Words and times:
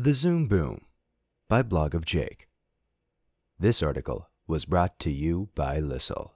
The 0.00 0.14
Zoom 0.14 0.46
Boom 0.46 0.82
by 1.48 1.62
Blog 1.62 1.92
of 1.92 2.04
Jake. 2.04 2.46
This 3.58 3.82
article 3.82 4.28
was 4.46 4.64
brought 4.64 4.96
to 5.00 5.10
you 5.10 5.48
by 5.56 5.80
Lissel. 5.80 6.34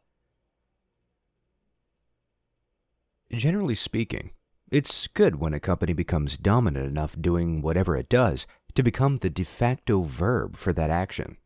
Generally 3.30 3.76
speaking, 3.76 4.33
it's 4.68 5.06
good 5.06 5.36
when 5.36 5.54
a 5.54 5.60
company 5.60 5.92
becomes 5.92 6.36
dominant 6.36 6.88
enough 6.88 7.14
doing 7.20 7.62
whatever 7.62 7.94
it 7.94 8.09
does 8.09 8.48
to 8.75 8.82
become 8.82 9.18
the 9.18 9.30
de 9.30 9.45
facto 9.45 10.03
verb 10.03 10.57
for 10.57 10.73
that 10.73 10.91
action. 10.91 11.37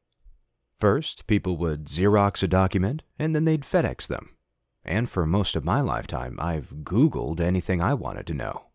First, 0.80 1.26
people 1.26 1.58
would 1.58 1.84
Xerox 1.84 2.42
a 2.42 2.48
document 2.48 3.02
and 3.18 3.36
then 3.36 3.44
they'd 3.44 3.60
FedEx 3.60 4.06
them. 4.06 4.30
And 4.86 5.10
for 5.10 5.26
most 5.26 5.54
of 5.54 5.66
my 5.66 5.82
lifetime, 5.82 6.38
I've 6.40 6.76
Googled 6.76 7.40
anything 7.40 7.82
I 7.82 7.92
wanted 7.92 8.26
to 8.28 8.32
know. 8.32 8.68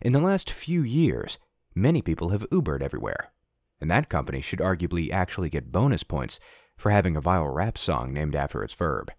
In 0.00 0.14
the 0.14 0.22
last 0.22 0.50
few 0.50 0.82
years, 0.82 1.36
many 1.74 2.02
people 2.02 2.30
have 2.30 2.48
Ubered 2.50 2.82
everywhere, 2.82 3.32
and 3.80 3.90
that 3.90 4.08
company 4.08 4.40
should 4.40 4.58
arguably 4.58 5.10
actually 5.10 5.50
get 5.50 5.72
bonus 5.72 6.02
points 6.02 6.40
for 6.76 6.90
having 6.90 7.16
a 7.16 7.22
viral 7.22 7.54
rap 7.54 7.76
song 7.76 8.12
named 8.12 8.34
after 8.34 8.62
its 8.62 8.74
verb. 8.74 9.10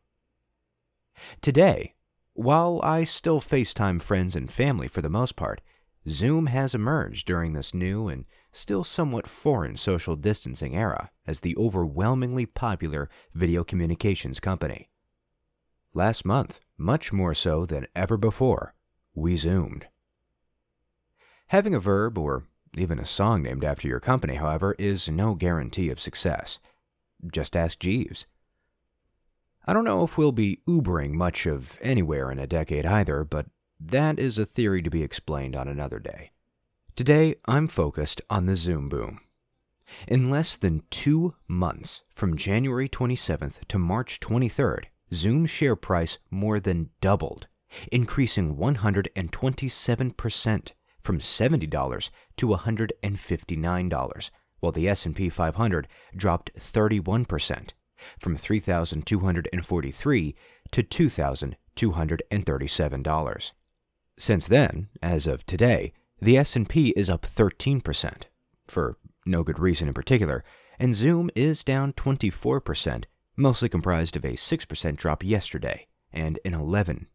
Today, 1.42 1.96
while 2.34 2.80
I 2.84 3.04
still 3.04 3.42
FaceTime 3.42 4.02
friends 4.02 4.36
and 4.36 4.50
family 4.50 4.88
for 4.88 5.02
the 5.02 5.10
most 5.10 5.36
part, 5.36 5.62
Zoom 6.08 6.48
has 6.48 6.74
emerged 6.74 7.28
during 7.28 7.54
this 7.54 7.74
new 7.74 8.08
and 8.08 8.26
still 8.52 8.84
somewhat 8.84 9.28
foreign 9.28 9.76
social 9.76 10.16
distancing 10.16 10.76
era 10.76 11.12
as 11.28 11.42
the 11.42 11.56
overwhelmingly 11.58 12.46
popular 12.46 13.10
video 13.34 13.64
communications 13.64 14.40
company. 14.40 14.90
Last 15.94 16.24
month, 16.24 16.60
much 16.78 17.12
more 17.12 17.34
so 17.34 17.66
than 17.66 17.88
ever 17.96 18.16
before, 18.16 18.74
we 19.14 19.36
Zoomed. 19.36 19.88
Having 21.50 21.74
a 21.74 21.80
verb 21.80 22.18
or 22.18 22.46
even 22.78 23.00
a 23.00 23.08
song 23.08 23.42
named 23.42 23.64
after 23.64 23.88
your 23.88 24.00
company, 24.00 24.36
however, 24.36 24.76
is 24.78 25.10
no 25.10 25.34
guarantee 25.34 25.90
of 25.90 26.00
success. 26.00 26.60
Just 27.34 27.56
ask 27.56 27.80
Jeeves. 27.80 28.28
I 29.66 29.74
don't 29.74 29.84
know 29.84 30.04
if 30.04 30.16
we'll 30.16 30.32
be 30.32 30.62
Ubering 30.68 31.14
much 31.14 31.48
of 31.48 31.80
anywhere 31.82 32.32
in 32.32 32.38
a 32.38 32.46
decade 32.46 32.86
either, 32.86 33.24
but 33.24 33.48
that 33.80 34.20
is 34.20 34.38
a 34.38 34.46
theory 34.46 34.84
to 34.84 34.92
be 34.92 35.02
explained 35.02 35.56
on 35.56 35.68
another 35.68 35.98
day. 35.98 36.30
Today, 36.96 37.34
I'm 37.46 37.68
focused 37.68 38.22
on 38.30 38.46
the 38.46 38.56
Zoom 38.56 38.88
boom. 38.88 39.20
In 40.08 40.30
less 40.30 40.56
than 40.56 40.84
two 40.92 41.34
months, 41.48 42.02
from 42.14 42.38
January 42.38 42.88
27th 42.88 43.66
to 43.70 43.80
March 43.80 44.20
23rd, 44.20 44.84
Zoom's 45.12 45.50
share 45.50 45.76
price 45.76 46.20
more 46.30 46.60
than 46.60 46.92
doubled, 47.02 47.48
increasing 47.92 48.56
127% 48.56 50.72
from 51.02 51.20
$70 51.20 52.10
to 52.38 52.48
$159, 52.48 54.30
while 54.60 54.72
the 54.72 54.88
S&P 54.88 55.30
500 55.30 55.88
dropped 56.16 56.52
31% 56.58 57.70
from 58.20 58.38
3,243 58.38 60.36
to 60.72 60.84
$2,237. 60.84 63.52
Since 64.18 64.48
then, 64.48 64.88
as 65.02 65.28
of 65.28 65.46
today, 65.46 65.94
the 66.22 66.38
S&P 66.38 66.90
is 66.90 67.10
up 67.10 67.22
13% 67.22 68.24
for 68.68 68.98
no 69.26 69.44
good 69.44 69.60
reason 69.60 69.88
in 69.88 69.94
particular, 69.94 70.44
and 70.78 70.94
Zoom 70.94 71.30
is 71.36 71.64
down 71.64 71.94
24%, 71.94 73.06
mostly 73.38 73.70
comprised 73.70 74.16
of 74.16 74.26
a 74.26 74.34
6% 74.34 74.96
drop 74.96 75.24
yesterday 75.24 75.88
and 76.12 76.40
an 76.44 76.54
11% 76.54 77.06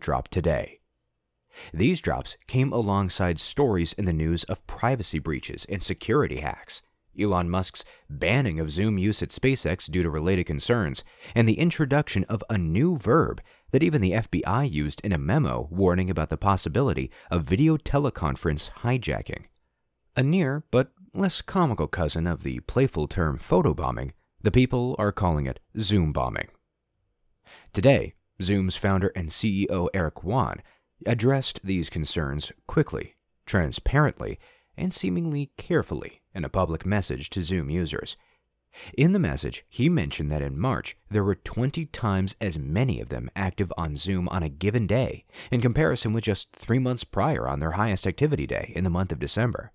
drop 0.00 0.28
today. 0.28 0.79
These 1.72 2.00
drops 2.00 2.36
came 2.46 2.72
alongside 2.72 3.40
stories 3.40 3.92
in 3.94 4.04
the 4.04 4.12
news 4.12 4.44
of 4.44 4.66
privacy 4.66 5.18
breaches 5.18 5.66
and 5.68 5.82
security 5.82 6.40
hacks, 6.40 6.82
Elon 7.18 7.50
Musk's 7.50 7.84
banning 8.08 8.60
of 8.60 8.70
Zoom 8.70 8.98
use 8.98 9.22
at 9.22 9.30
SpaceX 9.30 9.90
due 9.90 10.02
to 10.02 10.10
related 10.10 10.44
concerns, 10.44 11.04
and 11.34 11.48
the 11.48 11.58
introduction 11.58 12.24
of 12.24 12.44
a 12.48 12.56
new 12.56 12.96
verb 12.96 13.42
that 13.72 13.82
even 13.82 14.00
the 14.00 14.12
FBI 14.12 14.70
used 14.70 15.00
in 15.02 15.12
a 15.12 15.18
memo 15.18 15.68
warning 15.70 16.10
about 16.10 16.30
the 16.30 16.36
possibility 16.36 17.10
of 17.30 17.44
video 17.44 17.76
teleconference 17.76 18.70
hijacking. 18.82 19.44
A 20.16 20.22
near 20.22 20.64
but 20.70 20.92
less 21.14 21.42
comical 21.42 21.88
cousin 21.88 22.26
of 22.26 22.42
the 22.42 22.60
playful 22.60 23.08
term 23.08 23.38
photobombing, 23.38 24.12
the 24.42 24.50
people 24.50 24.96
are 24.98 25.12
calling 25.12 25.46
it 25.46 25.60
Zoom 25.78 26.12
bombing. 26.12 26.48
Today, 27.72 28.14
Zoom's 28.40 28.76
founder 28.76 29.12
and 29.14 29.28
CEO 29.28 29.88
Eric 29.92 30.22
Yuan 30.24 30.62
addressed 31.06 31.60
these 31.62 31.90
concerns 31.90 32.52
quickly, 32.66 33.16
transparently, 33.46 34.38
and 34.76 34.94
seemingly 34.94 35.50
carefully 35.56 36.22
in 36.34 36.44
a 36.44 36.48
public 36.48 36.86
message 36.86 37.30
to 37.30 37.42
Zoom 37.42 37.70
users. 37.70 38.16
In 38.96 39.12
the 39.12 39.18
message, 39.18 39.64
he 39.68 39.88
mentioned 39.88 40.30
that 40.30 40.42
in 40.42 40.58
March, 40.58 40.96
there 41.10 41.24
were 41.24 41.34
20 41.34 41.86
times 41.86 42.36
as 42.40 42.58
many 42.58 43.00
of 43.00 43.08
them 43.08 43.28
active 43.34 43.72
on 43.76 43.96
Zoom 43.96 44.28
on 44.28 44.44
a 44.44 44.48
given 44.48 44.86
day, 44.86 45.24
in 45.50 45.60
comparison 45.60 46.12
with 46.12 46.24
just 46.24 46.52
three 46.52 46.78
months 46.78 47.02
prior 47.02 47.48
on 47.48 47.58
their 47.58 47.72
highest 47.72 48.06
activity 48.06 48.46
day 48.46 48.72
in 48.76 48.84
the 48.84 48.90
month 48.90 49.10
of 49.10 49.18
December. 49.18 49.72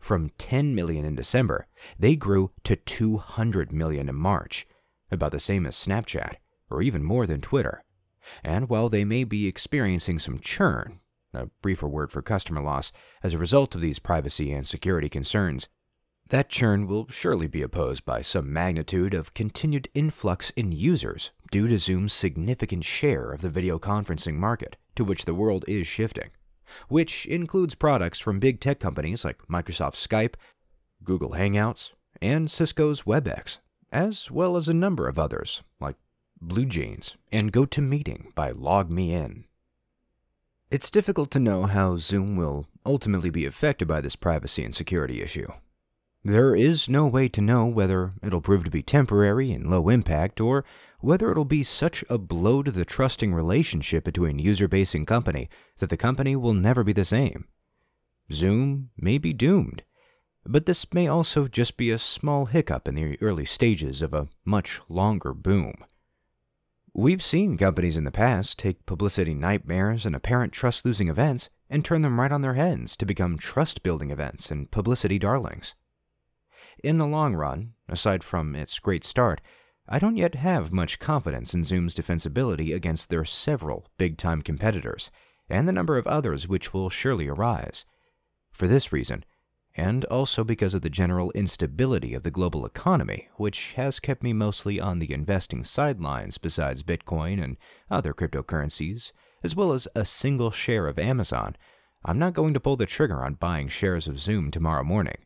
From 0.00 0.30
10 0.38 0.74
million 0.74 1.04
in 1.04 1.14
December, 1.14 1.68
they 1.98 2.16
grew 2.16 2.50
to 2.64 2.74
200 2.74 3.72
million 3.72 4.08
in 4.08 4.16
March, 4.16 4.66
about 5.10 5.30
the 5.30 5.38
same 5.38 5.64
as 5.64 5.76
Snapchat, 5.76 6.36
or 6.68 6.82
even 6.82 7.04
more 7.04 7.26
than 7.26 7.40
Twitter. 7.40 7.84
And 8.44 8.68
while 8.68 8.88
they 8.88 9.04
may 9.04 9.24
be 9.24 9.46
experiencing 9.46 10.18
some 10.18 10.38
churn, 10.38 11.00
a 11.32 11.46
briefer 11.62 11.88
word 11.88 12.10
for 12.10 12.22
customer 12.22 12.60
loss, 12.60 12.92
as 13.22 13.34
a 13.34 13.38
result 13.38 13.74
of 13.74 13.80
these 13.80 13.98
privacy 13.98 14.52
and 14.52 14.66
security 14.66 15.08
concerns, 15.08 15.68
that 16.28 16.48
churn 16.48 16.88
will 16.88 17.06
surely 17.08 17.46
be 17.46 17.62
opposed 17.62 18.04
by 18.04 18.20
some 18.20 18.52
magnitude 18.52 19.14
of 19.14 19.34
continued 19.34 19.88
influx 19.94 20.50
in 20.56 20.72
users 20.72 21.30
due 21.52 21.68
to 21.68 21.78
Zoom's 21.78 22.12
significant 22.12 22.84
share 22.84 23.30
of 23.30 23.42
the 23.42 23.48
video 23.48 23.78
conferencing 23.78 24.34
market 24.34 24.76
to 24.96 25.04
which 25.04 25.24
the 25.24 25.34
world 25.34 25.64
is 25.68 25.86
shifting, 25.86 26.30
which 26.88 27.26
includes 27.26 27.76
products 27.76 28.18
from 28.18 28.40
big 28.40 28.60
tech 28.60 28.80
companies 28.80 29.24
like 29.24 29.46
Microsoft 29.46 29.94
Skype, 29.94 30.34
Google 31.04 31.30
Hangouts, 31.30 31.90
and 32.20 32.50
Cisco's 32.50 33.02
WebEx, 33.02 33.58
as 33.92 34.30
well 34.30 34.56
as 34.56 34.68
a 34.68 34.74
number 34.74 35.06
of 35.06 35.18
others 35.18 35.62
like 35.80 35.96
BlueJeans 36.42 37.16
and 37.32 37.52
GoToMeeting 37.52 38.34
by 38.34 38.52
LogMeIn. 38.52 39.44
It's 40.70 40.90
difficult 40.90 41.30
to 41.30 41.40
know 41.40 41.64
how 41.64 41.96
Zoom 41.96 42.36
will 42.36 42.66
ultimately 42.84 43.30
be 43.30 43.46
affected 43.46 43.88
by 43.88 44.00
this 44.00 44.16
privacy 44.16 44.64
and 44.64 44.74
security 44.74 45.22
issue. 45.22 45.48
There 46.24 46.56
is 46.56 46.88
no 46.88 47.06
way 47.06 47.28
to 47.28 47.40
know 47.40 47.66
whether 47.66 48.12
it'll 48.22 48.40
prove 48.40 48.64
to 48.64 48.70
be 48.70 48.82
temporary 48.82 49.52
and 49.52 49.70
low 49.70 49.88
impact, 49.88 50.40
or 50.40 50.64
whether 51.00 51.30
it'll 51.30 51.44
be 51.44 51.62
such 51.62 52.02
a 52.10 52.18
blow 52.18 52.62
to 52.64 52.72
the 52.72 52.84
trusting 52.84 53.32
relationship 53.32 54.04
between 54.04 54.38
user 54.38 54.66
base 54.66 54.94
and 54.94 55.06
company 55.06 55.48
that 55.78 55.88
the 55.88 55.96
company 55.96 56.34
will 56.34 56.54
never 56.54 56.82
be 56.82 56.92
the 56.92 57.04
same. 57.04 57.46
Zoom 58.32 58.90
may 58.96 59.18
be 59.18 59.32
doomed, 59.32 59.84
but 60.44 60.66
this 60.66 60.92
may 60.92 61.06
also 61.06 61.46
just 61.46 61.76
be 61.76 61.90
a 61.90 61.98
small 61.98 62.46
hiccup 62.46 62.88
in 62.88 62.96
the 62.96 63.16
early 63.22 63.44
stages 63.44 64.02
of 64.02 64.12
a 64.12 64.28
much 64.44 64.80
longer 64.88 65.32
boom. 65.32 65.74
We've 66.98 67.22
seen 67.22 67.58
companies 67.58 67.98
in 67.98 68.04
the 68.04 68.10
past 68.10 68.58
take 68.58 68.86
publicity 68.86 69.34
nightmares 69.34 70.06
and 70.06 70.16
apparent 70.16 70.54
trust 70.54 70.86
losing 70.86 71.10
events 71.10 71.50
and 71.68 71.84
turn 71.84 72.00
them 72.00 72.18
right 72.18 72.32
on 72.32 72.40
their 72.40 72.54
heads 72.54 72.96
to 72.96 73.04
become 73.04 73.36
trust 73.36 73.82
building 73.82 74.10
events 74.10 74.50
and 74.50 74.70
publicity 74.70 75.18
darlings. 75.18 75.74
In 76.82 76.96
the 76.96 77.06
long 77.06 77.34
run, 77.34 77.74
aside 77.86 78.24
from 78.24 78.54
its 78.54 78.78
great 78.78 79.04
start, 79.04 79.42
I 79.86 79.98
don't 79.98 80.16
yet 80.16 80.36
have 80.36 80.72
much 80.72 80.98
confidence 80.98 81.52
in 81.52 81.64
Zoom's 81.64 81.94
defensibility 81.94 82.74
against 82.74 83.10
their 83.10 83.26
several 83.26 83.90
big 83.98 84.16
time 84.16 84.40
competitors, 84.40 85.10
and 85.50 85.68
the 85.68 85.72
number 85.72 85.98
of 85.98 86.06
others 86.06 86.48
which 86.48 86.72
will 86.72 86.88
surely 86.88 87.28
arise. 87.28 87.84
For 88.52 88.66
this 88.66 88.90
reason, 88.90 89.22
and 89.76 90.04
also 90.06 90.42
because 90.42 90.72
of 90.72 90.80
the 90.80 90.90
general 90.90 91.30
instability 91.32 92.14
of 92.14 92.22
the 92.22 92.30
global 92.30 92.64
economy, 92.64 93.28
which 93.36 93.74
has 93.74 94.00
kept 94.00 94.22
me 94.22 94.32
mostly 94.32 94.80
on 94.80 94.98
the 94.98 95.12
investing 95.12 95.62
sidelines 95.62 96.38
besides 96.38 96.82
Bitcoin 96.82 97.42
and 97.42 97.58
other 97.90 98.14
cryptocurrencies, 98.14 99.12
as 99.42 99.54
well 99.54 99.72
as 99.72 99.86
a 99.94 100.04
single 100.04 100.50
share 100.50 100.86
of 100.86 100.98
Amazon, 100.98 101.56
I'm 102.04 102.18
not 102.18 102.32
going 102.32 102.54
to 102.54 102.60
pull 102.60 102.76
the 102.76 102.86
trigger 102.86 103.22
on 103.22 103.34
buying 103.34 103.68
shares 103.68 104.06
of 104.06 104.18
Zoom 104.18 104.50
tomorrow 104.50 104.82
morning. 104.82 105.18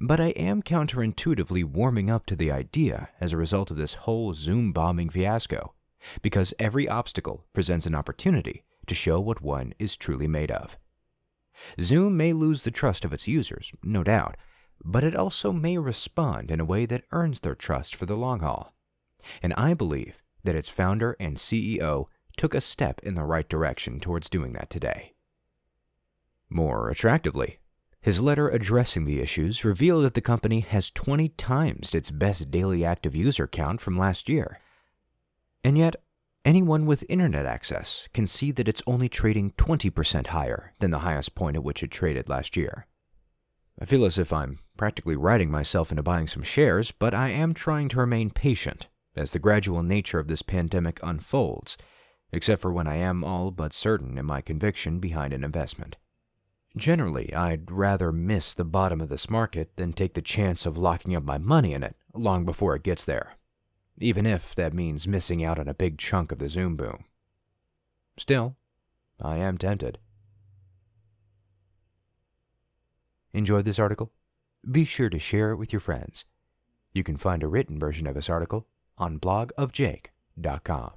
But 0.00 0.20
I 0.20 0.28
am 0.30 0.62
counterintuitively 0.62 1.64
warming 1.64 2.10
up 2.10 2.26
to 2.26 2.36
the 2.36 2.52
idea 2.52 3.10
as 3.20 3.32
a 3.32 3.36
result 3.36 3.70
of 3.70 3.76
this 3.76 3.94
whole 3.94 4.32
Zoom 4.34 4.72
bombing 4.72 5.08
fiasco, 5.08 5.74
because 6.22 6.54
every 6.58 6.88
obstacle 6.88 7.46
presents 7.52 7.86
an 7.86 7.94
opportunity 7.94 8.64
to 8.86 8.94
show 8.94 9.20
what 9.20 9.42
one 9.42 9.74
is 9.78 9.96
truly 9.96 10.28
made 10.28 10.50
of. 10.50 10.78
Zoom 11.80 12.16
may 12.16 12.32
lose 12.32 12.64
the 12.64 12.70
trust 12.70 13.04
of 13.04 13.12
its 13.12 13.28
users, 13.28 13.72
no 13.82 14.02
doubt, 14.02 14.36
but 14.84 15.04
it 15.04 15.16
also 15.16 15.52
may 15.52 15.76
respond 15.78 16.50
in 16.50 16.60
a 16.60 16.64
way 16.64 16.86
that 16.86 17.04
earns 17.12 17.40
their 17.40 17.54
trust 17.54 17.94
for 17.94 18.06
the 18.06 18.16
long 18.16 18.40
haul. 18.40 18.72
And 19.42 19.52
I 19.54 19.74
believe 19.74 20.22
that 20.44 20.54
its 20.54 20.68
founder 20.70 21.16
and 21.18 21.36
CEO 21.36 22.06
took 22.36 22.54
a 22.54 22.60
step 22.60 23.00
in 23.02 23.14
the 23.14 23.24
right 23.24 23.48
direction 23.48 23.98
towards 23.98 24.30
doing 24.30 24.52
that 24.52 24.70
today. 24.70 25.14
More 26.48 26.88
attractively, 26.88 27.58
His 28.00 28.20
letter 28.20 28.48
addressing 28.48 29.04
the 29.04 29.20
issues 29.20 29.64
revealed 29.64 30.04
that 30.04 30.14
the 30.14 30.20
company 30.20 30.60
has 30.60 30.90
20 30.90 31.30
times 31.30 31.94
its 31.94 32.10
best 32.10 32.50
daily 32.50 32.84
active 32.84 33.14
user 33.14 33.46
count 33.46 33.80
from 33.80 33.98
last 33.98 34.28
year. 34.28 34.60
And 35.64 35.76
yet, 35.76 35.96
anyone 36.48 36.86
with 36.86 37.04
internet 37.10 37.44
access 37.44 38.08
can 38.14 38.26
see 38.26 38.50
that 38.52 38.68
it's 38.68 38.82
only 38.86 39.06
trading 39.06 39.50
20% 39.58 40.28
higher 40.28 40.72
than 40.78 40.90
the 40.90 41.00
highest 41.00 41.34
point 41.34 41.56
at 41.56 41.62
which 41.62 41.82
it 41.82 41.90
traded 41.90 42.26
last 42.30 42.56
year. 42.56 42.86
I 43.78 43.84
feel 43.84 44.06
as 44.06 44.18
if 44.18 44.32
I'm 44.32 44.60
practically 44.78 45.14
writing 45.14 45.50
myself 45.50 45.90
into 45.90 46.02
buying 46.02 46.26
some 46.26 46.42
shares, 46.42 46.90
but 46.90 47.12
I 47.12 47.28
am 47.28 47.52
trying 47.52 47.90
to 47.90 47.98
remain 47.98 48.30
patient 48.30 48.88
as 49.14 49.32
the 49.32 49.38
gradual 49.38 49.82
nature 49.82 50.18
of 50.18 50.26
this 50.26 50.40
pandemic 50.40 50.98
unfolds, 51.02 51.76
except 52.32 52.62
for 52.62 52.72
when 52.72 52.86
I 52.86 52.96
am 52.96 53.24
all 53.24 53.50
but 53.50 53.74
certain 53.74 54.16
in 54.16 54.24
my 54.24 54.40
conviction 54.40 55.00
behind 55.00 55.34
an 55.34 55.44
investment. 55.44 55.96
Generally, 56.78 57.34
I'd 57.34 57.70
rather 57.70 58.10
miss 58.10 58.54
the 58.54 58.64
bottom 58.64 59.02
of 59.02 59.10
this 59.10 59.28
market 59.28 59.76
than 59.76 59.92
take 59.92 60.14
the 60.14 60.22
chance 60.22 60.64
of 60.64 60.78
locking 60.78 61.14
up 61.14 61.24
my 61.24 61.36
money 61.36 61.74
in 61.74 61.82
it 61.82 61.94
long 62.14 62.46
before 62.46 62.74
it 62.74 62.82
gets 62.84 63.04
there, 63.04 63.34
even 64.00 64.26
if 64.26 64.54
that 64.54 64.72
means 64.72 65.08
missing 65.08 65.44
out 65.44 65.58
on 65.58 65.68
a 65.68 65.74
big 65.74 65.98
chunk 65.98 66.32
of 66.32 66.38
the 66.38 66.48
Zoom 66.48 66.76
boom. 66.76 67.04
Still, 68.16 68.56
I 69.20 69.36
am 69.38 69.58
tempted. 69.58 69.98
Enjoyed 73.32 73.64
this 73.64 73.78
article? 73.78 74.12
Be 74.68 74.84
sure 74.84 75.08
to 75.08 75.18
share 75.18 75.50
it 75.52 75.56
with 75.56 75.72
your 75.72 75.80
friends. 75.80 76.24
You 76.92 77.04
can 77.04 77.16
find 77.16 77.42
a 77.42 77.48
written 77.48 77.78
version 77.78 78.06
of 78.06 78.14
this 78.14 78.30
article 78.30 78.66
on 78.96 79.20
blogofjake.com. 79.20 80.86